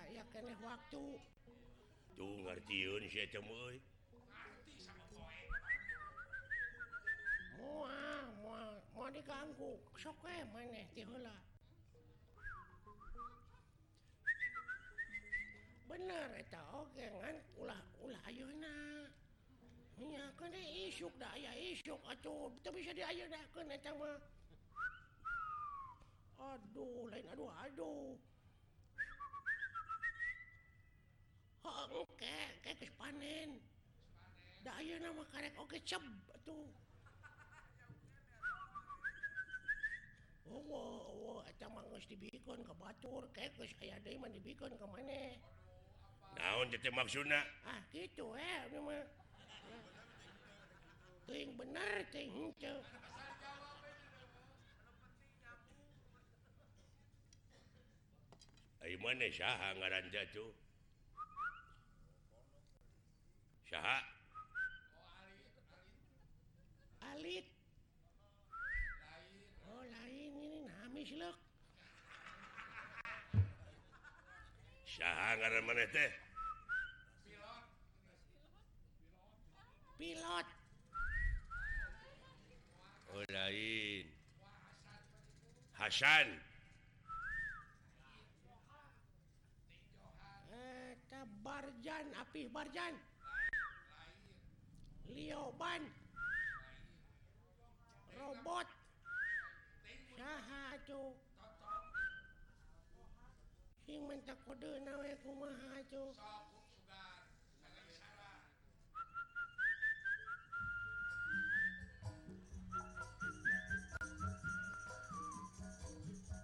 [0.09, 0.23] ya
[0.63, 1.05] waktu.
[2.17, 3.01] Tuh ngertiun
[8.95, 11.35] mau diganggu sok maneh tihula
[15.89, 16.61] bener eta.
[16.73, 19.05] Oge ngan ulah ulah ayeuna
[20.01, 22.49] nya kana isuk da aya isuk atuh.
[22.63, 23.37] Teu bisa diayeuna
[23.69, 24.40] eta mah.
[26.41, 28.17] aduh lain aduh aduh.
[33.01, 33.57] Panen.
[35.01, 36.05] Nama karek oke ceb
[36.45, 36.69] tuh
[40.51, 45.39] Oh, oh, oh, dibikon ke batur kayak geus aya deui mah dibikon ke mana
[46.37, 49.03] naon jadi maksudnya ah gitu eh ini mah.
[51.25, 52.77] Ting bener ting henteu.
[58.81, 60.51] Ai mana saha ngaran tuh
[63.69, 63.97] saha
[67.11, 67.45] Alit.
[69.67, 71.37] Oh, lain ini namis leuk.
[74.91, 76.11] saha ngaran mana teh
[79.97, 80.47] Pilot.
[83.13, 84.05] oh lain
[85.77, 86.27] Hasan
[91.21, 92.97] Barjan api Barjan.
[95.13, 95.81] Lioban
[98.17, 98.67] robot.
[100.17, 101.13] Saha cu.
[103.85, 106.03] Sing mentak kode nawe kumaha cu.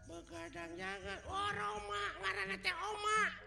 [0.05, 1.19] Begadang jangan.
[1.25, 2.03] Oh Roma.
[2.21, 3.46] Ngaranna teh Oma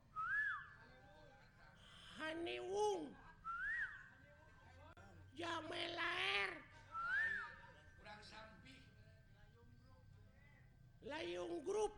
[2.21, 3.09] Haniwung
[5.33, 6.51] Jamelaer
[11.09, 11.97] Layung grup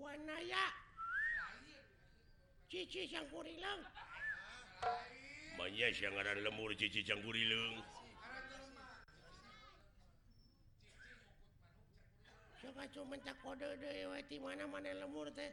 [0.00, 0.66] Wanaya
[2.72, 3.92] Cici campur manya
[5.54, 7.78] banyak yang ada lemur cici campur hilang
[12.64, 15.52] coba cuma tak kode deh, mana mana lemur teh.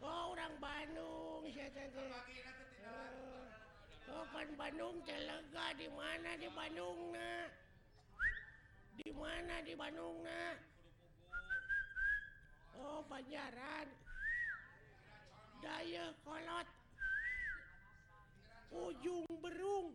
[0.00, 1.42] Oh, orang Bandung
[4.06, 7.46] bukan oh, Bandung Telega di mana di Bandung nah
[8.96, 10.54] di mana di Bandung nah
[12.80, 13.88] Oh Banjaran
[15.60, 16.68] Daya kolot.
[18.72, 19.92] Ujung Berung.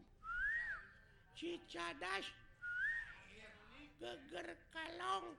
[1.33, 2.25] Cicadas.
[3.97, 5.33] Geger kalong.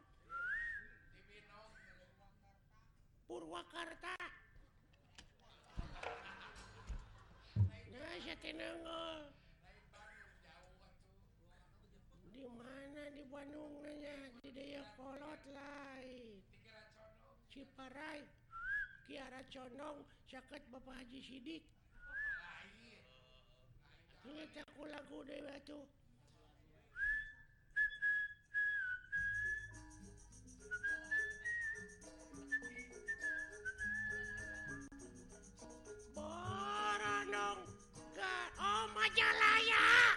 [3.27, 4.15] Purwakarta.
[12.31, 13.03] Di mana?
[13.11, 16.39] Di Bandung nanya di Dayakolot lain
[17.51, 18.23] Ciparai.
[19.11, 20.07] Kiara Condong.
[20.31, 21.63] Sakit Bapak Haji Sidik.
[24.27, 24.43] Ini
[24.91, 25.87] lagu dewa tuh
[39.17, 40.17] saja layak.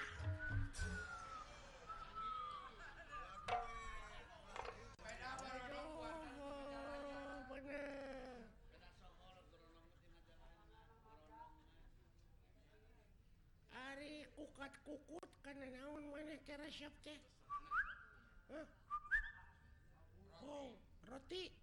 [13.71, 17.15] Ari kukat kukut karena naon mana cara siap teh?
[18.51, 18.67] Huh?
[20.43, 20.75] Oh,
[21.07, 21.58] roti.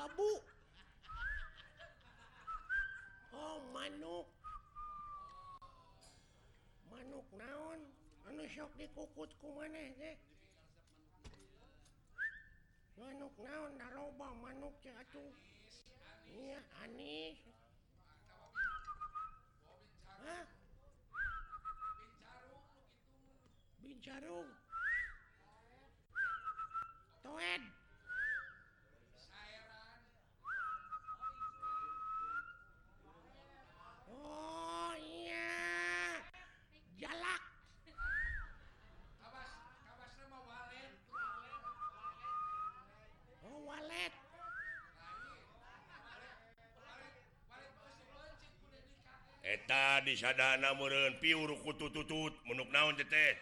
[0.00, 0.32] babu
[3.36, 4.26] Oh manuk.
[6.88, 7.80] Manuk naon?
[8.24, 10.16] Anu sok dikukutku maneh
[12.96, 13.76] manuk naon?
[13.76, 15.32] Naroba manuk jatuh
[16.32, 17.36] iya anis
[20.20, 20.44] Hah?
[23.84, 24.48] Bincarung.
[27.24, 27.79] Toed.
[49.54, 53.34] eta disadana meureun piur kutututut menuk naon teteh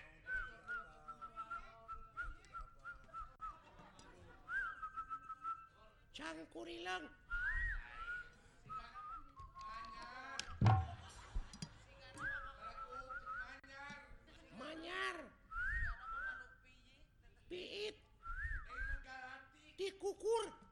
[6.16, 7.04] cangkur hilang
[14.58, 15.16] manyar.
[17.48, 17.96] Piit.
[19.78, 20.67] Dikukur.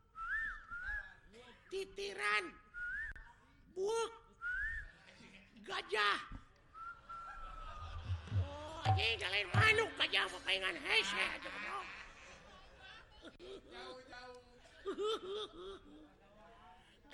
[5.87, 6.09] aja.
[8.34, 8.82] Oh,
[9.55, 9.91] manuk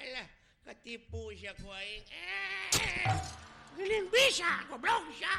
[0.02, 0.26] Alah
[0.62, 2.70] ketipu siya kuing eh
[3.78, 5.36] geling bisa goblok siya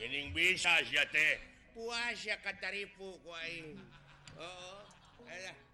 [0.00, 1.40] geling bisa sia teh.
[1.76, 3.76] Puas siya kataripu kuing
[4.38, 4.80] oo oh,
[5.20, 5.28] oh.
[5.28, 5.73] alah.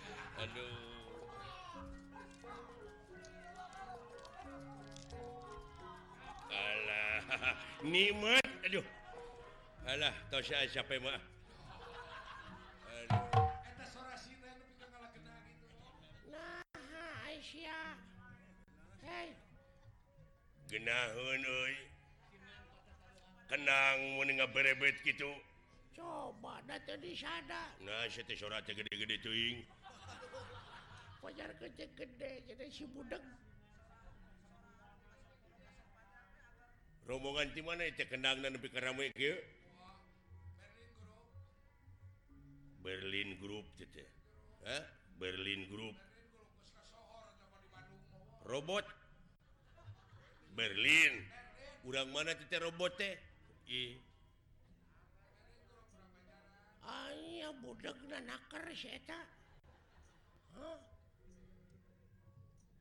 [0.43, 0.75] Aduh.
[6.51, 8.85] Alah nikmat aduh.
[9.87, 11.19] Alah tos saya capek mah.
[20.71, 21.75] Genahun euy.
[23.51, 25.27] Kenang mun ngaberebet kitu.
[25.91, 27.75] Coba da teu disada.
[27.83, 29.59] Nah, situ surat gede-gede teuing.
[29.59, 29.80] -gede
[31.21, 33.21] wajar gede gede jadi si budak
[37.11, 38.07] rombongan di mana itu?
[38.07, 39.35] Kendang dan lebih keramai ke?
[42.81, 44.01] Berlin Group itu
[44.63, 44.83] Hah?
[45.19, 45.93] Berlin Group.
[48.47, 48.85] Robot.
[50.55, 51.13] Berlin.
[51.85, 53.13] Urang mana teh robot teh?
[53.69, 53.97] I.
[56.81, 59.25] Ayah budak dan nakar saya tak
[60.57, 60.90] Hah?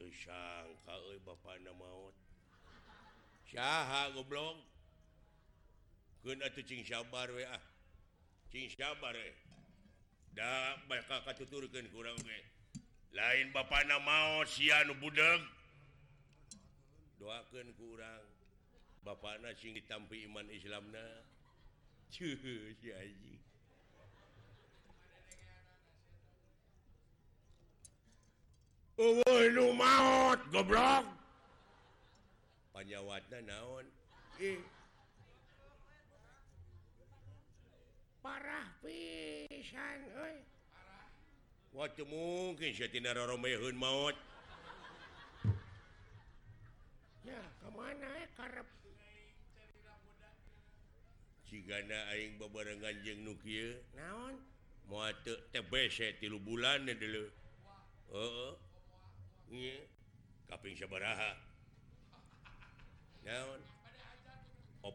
[0.00, 0.08] si teh?
[0.08, 2.16] Teu sangka euy bapana maot.
[3.52, 4.56] Saha goblok?
[6.24, 7.60] Keun atuh cing sabar we ah.
[8.48, 9.32] Cing sabar we.
[10.32, 12.40] Da bakal katuturkeun kurang we.
[13.10, 15.42] lain Bapak nama sianu budeg
[17.18, 18.24] doakan kurang
[19.02, 21.26] Bapak na sing ditampi iman Islamna
[22.14, 22.38] Cuh,
[29.00, 31.08] maut goblok
[32.76, 33.86] panyawatna naon
[34.44, 34.60] eh.
[38.20, 40.36] parah pisan euy
[41.72, 44.16] waktu mungkin sia tina raromehun maot
[47.24, 48.68] ya kemana mana eh, karep
[51.48, 54.36] jigana aing babarengan jeung nu kieu naon
[54.92, 57.32] moal teu tebese 3 bulan deuleu
[58.12, 58.69] heeh uh.
[60.46, 61.34] kaping sabaraha
[63.26, 63.60] naon?
[64.86, 64.94] 40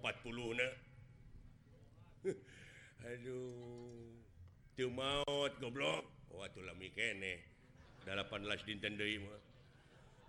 [3.06, 4.16] Aduh
[4.74, 6.08] teu maot goblok.
[6.32, 7.44] Waktu lami kene.
[8.08, 9.40] 18 dinten deui mah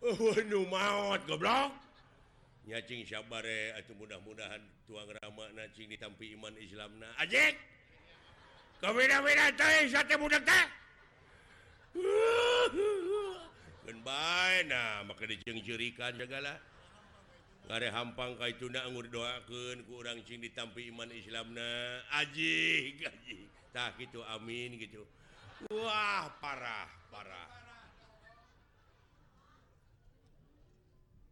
[0.02, 1.72] oh nu maot goblok.
[2.66, 4.58] Nyacing sabare atuh mudah-mudahan
[4.90, 7.62] tuang rama nacing ditampi iman Islamna ajek ajik!
[8.82, 10.66] Kau beda-beda teh sate budak teh.
[14.66, 16.58] nah, maka dijengjurikan segala.
[17.66, 23.50] Gare hampang ka itu doakeun doakan kurang sing ditampi iman Islam nah aji gaji.
[23.74, 25.02] Tak gitu amin gitu
[25.74, 27.50] Wah parah parah.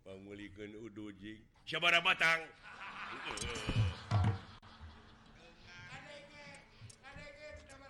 [0.03, 2.43] Pengulikan uduji sabara batang?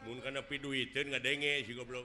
[0.05, 2.05] Mun kana piduiteun ngadenge si goblok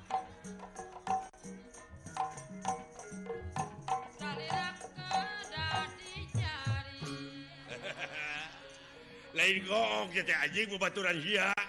[9.31, 11.60] lain go kita anjing bebaturan Hi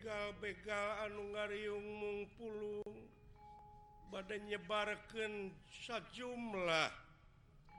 [0.00, 2.96] begal-begal anu ngariung mungpulung
[4.08, 6.88] badan nyebarkan sajumlah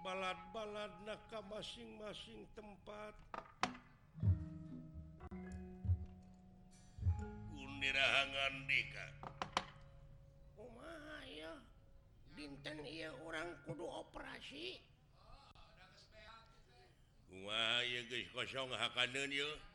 [0.05, 3.17] balad-balad naka masing-masing tempat.
[7.57, 9.07] Undirahangan dika.
[10.61, 11.57] Oh, Kumaha ya
[12.37, 14.77] Dinten iya orang kudu operasi.
[17.49, 19.70] Wah, ya guys kosong hakaneun ya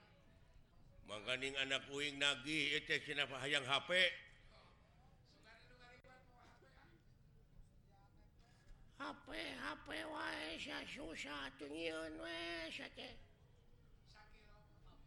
[1.06, 2.82] makaning anak kuing nagih
[3.38, 3.90] hayang HP
[8.98, 9.26] HP
[9.62, 9.88] HP
[10.90, 11.50] susah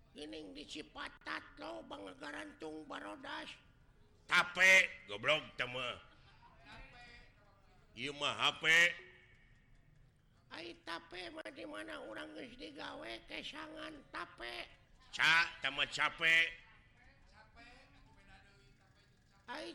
[0.10, 3.48] Gining dicipatat lo bangegarantung barodas.
[4.26, 5.96] Tape goblok tema
[7.94, 8.64] Ieu mah HP
[10.50, 14.79] Ai tape mah di mana urang geus digawe kesangan tape
[15.12, 16.48] sama capek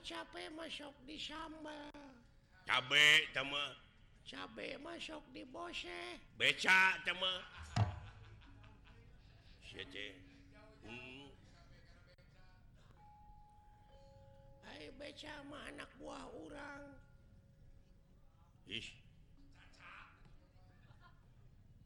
[0.05, 1.91] capek masuk di sambal
[2.65, 3.27] cabe
[4.25, 6.97] cabe masuk di bose beca
[14.95, 16.83] beca sama anak buah orang
[18.71, 18.89] Ih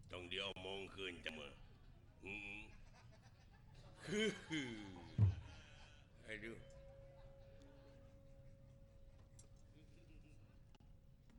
[0.08, 1.52] tong diomongkeun mah
[2.22, 2.67] hmm.
[4.08, 4.32] Aduh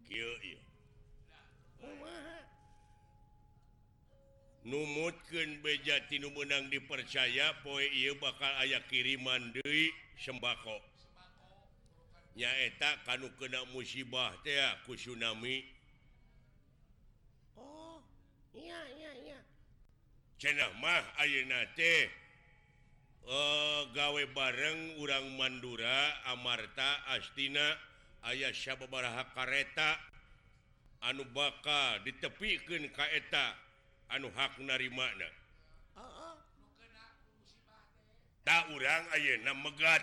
[0.05, 0.61] Kieu ieu.
[4.69, 10.77] Numutkeun beja tinu numenang dipercaya poe ieu bakal aya kiriman deui sembako
[12.37, 15.65] nyaak kanu kena musibah teh ku tsunami
[17.57, 17.97] oh
[18.53, 19.39] iya iya iya.
[20.37, 21.01] Cenah mah
[23.27, 27.75] uh, gawe bareng urang Mandura Amarta Astina
[28.31, 29.99] ayah Syababaraha kareta.
[30.99, 33.55] Anu baka ditepikan kaeta
[34.11, 35.31] anu hak nari makna
[38.49, 40.01] tak urang Ayeuna megat.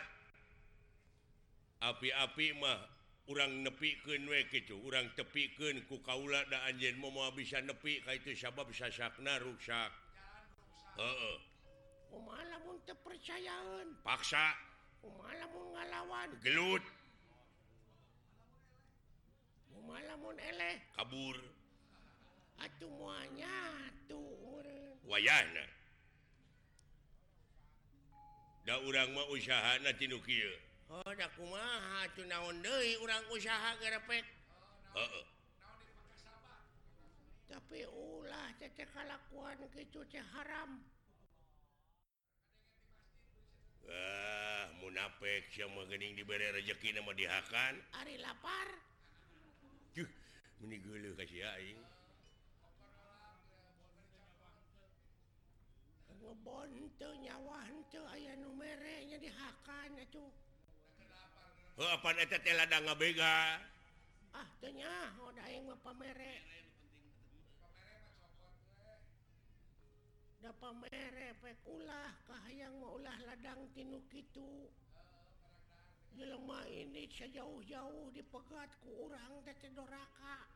[1.82, 2.78] Api-api mah
[3.26, 8.38] urang nepikeun we kitu, urang tepiken ku kaula da anjeun mau bisa nepi ka itu
[8.38, 9.90] sabab sasakna rusak.
[10.94, 11.04] Heeh.
[11.04, 11.36] uh -uh.
[12.86, 14.54] teu percayaan Paksa.
[15.02, 16.30] Kumaha lamun ngalawan.
[16.42, 16.84] Gelut.
[19.74, 21.36] Kumaha lamun eleh kabur.
[22.56, 23.52] Atuh muanya
[24.08, 25.66] tuh meureun wayahna.
[28.66, 30.54] Da urang mah usahana tinu kieu.
[30.86, 34.22] oh da kumaha atuh naon deui urang usaha garepek
[34.94, 35.24] Heeh.
[37.50, 40.78] tapi ulah cece kalakuan gitu teh haram.
[43.88, 47.74] eh munafik geuning diberi rezeki nama dihakan.
[48.02, 48.68] Ari lapar.
[49.94, 50.10] Cuh,
[51.16, 51.78] kasih aing.
[56.26, 60.30] Ngebonte nyawa teu aya nu mere nya dihakan atuh.
[61.78, 63.62] Heuh apa eta teh ladang ngabega?
[64.34, 64.90] Ah teu nya
[65.22, 66.25] oh da aing mah pamere
[70.46, 70.78] dapat
[72.22, 74.70] kahayang mah maulah ladang tinu kitu
[76.14, 80.46] jelema ini sejauh-jauh dipegatku orang tedoraka.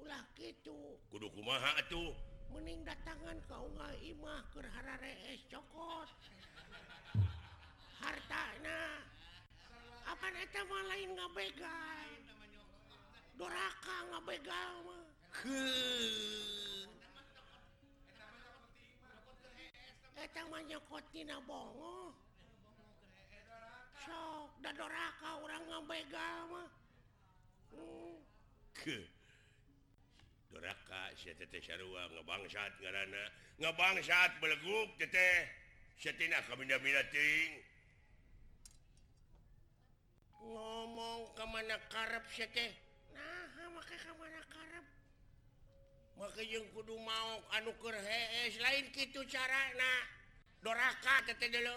[0.00, 0.96] Ulah kitu.
[1.12, 2.16] Kudu kumaha atuh?
[2.56, 4.96] Mening datangan kau nggak Imah kehara
[5.28, 6.08] es cokot
[8.00, 9.02] hartana
[10.06, 12.10] apa eta mah lain nggak begal
[13.34, 15.02] doraka nggak begal mah
[20.16, 22.14] Eh, etangnyakottina bongo.
[24.62, 26.62] Da doraka orang ngabegama
[27.74, 28.16] hmm.
[28.72, 29.02] ke.
[30.50, 33.24] Doraka siete sarua ngebangsat ngarana.
[33.58, 35.50] Ngebangsat beleguk teteh
[35.96, 37.50] setina kabinda-binda ting
[40.46, 42.76] ngomong kemana karep siete
[43.16, 44.40] nah maka kemana
[46.16, 50.00] makajeng kudu mau anukur hees lain gitu cara nah
[50.64, 51.76] doraka tete dulu.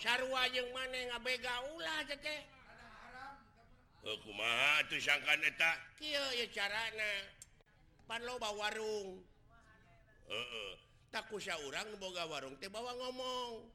[0.00, 2.36] Sarwa jeung mana ngabega ulah tete
[4.02, 5.72] eh, kumaha tuh sangkan eta?
[5.94, 7.12] Kieu ya carana.
[8.10, 9.22] Pan loba warung.
[10.26, 10.70] Heeh.
[11.12, 13.68] Tak kusa urang boga warung teh bawa ngomong.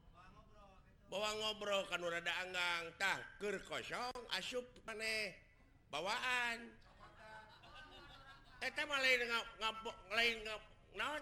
[1.08, 2.86] Bawa ngobrol kan rada anggang.
[3.00, 5.32] Tah keur kosong asup maneh
[5.88, 6.76] bawaan.
[8.62, 10.66] lain nga- ngapo- lain nga-
[10.97, 11.22] naon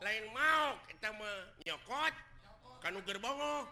[0.00, 2.14] lain mau eta mah nyokot
[2.82, 3.68] kanu gerbongo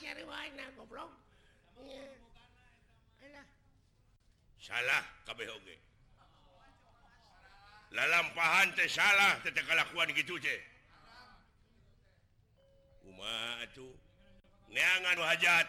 [0.00, 1.12] Syariwana goblok.
[1.80, 2.08] Iya.
[3.24, 3.46] Alah.
[4.56, 5.76] Salah kabeh oge.
[7.92, 10.56] Lalampahan teh salah teh teh kalakuan gitu teh.
[13.04, 13.92] Kumaha atuh?
[14.72, 15.68] Neangan nu hajat.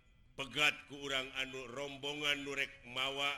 [0.41, 3.29] pegat ke urang anu rombongan nurrek mawa.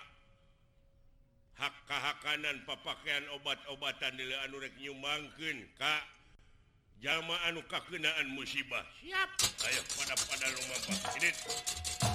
[1.60, 6.01] Hakka-hakanan papakaian obat-obatan di anurek nyumbangkeun Ka
[7.04, 8.88] jamaanu kakenaan musibah.
[9.04, 9.30] Siap.
[9.68, 12.12] Ayo pada pada rumah Pak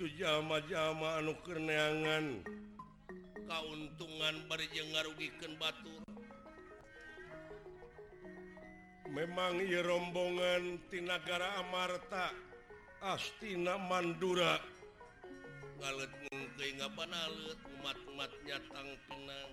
[0.00, 2.40] itu jama-jama anu keneangan
[3.44, 4.36] keuntungan
[4.72, 6.00] jeung ngarugikan Batur
[9.12, 12.32] memang ia rombongantinagara Amarta
[13.12, 14.56] Astina Mandura.
[17.76, 19.52] Umat-umatnya tang Pinang.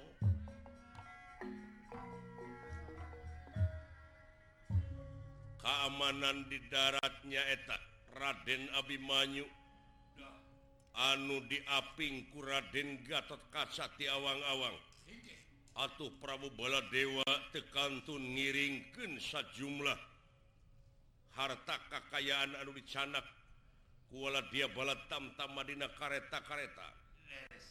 [5.59, 7.83] Keamanan di daratnya etak
[8.15, 9.66] Raden Abimanyu.
[10.97, 14.73] anu diaping kuraden Gatot kaca di awang-awang
[15.77, 19.97] atuh Prabu bala Dewa tekantun ngiringken sajumlah
[21.37, 23.25] harta kekayaan anu dicanak
[24.09, 26.87] kuala dia bala tamtam Madinah kareta-kareta
[27.29, 27.65] yes.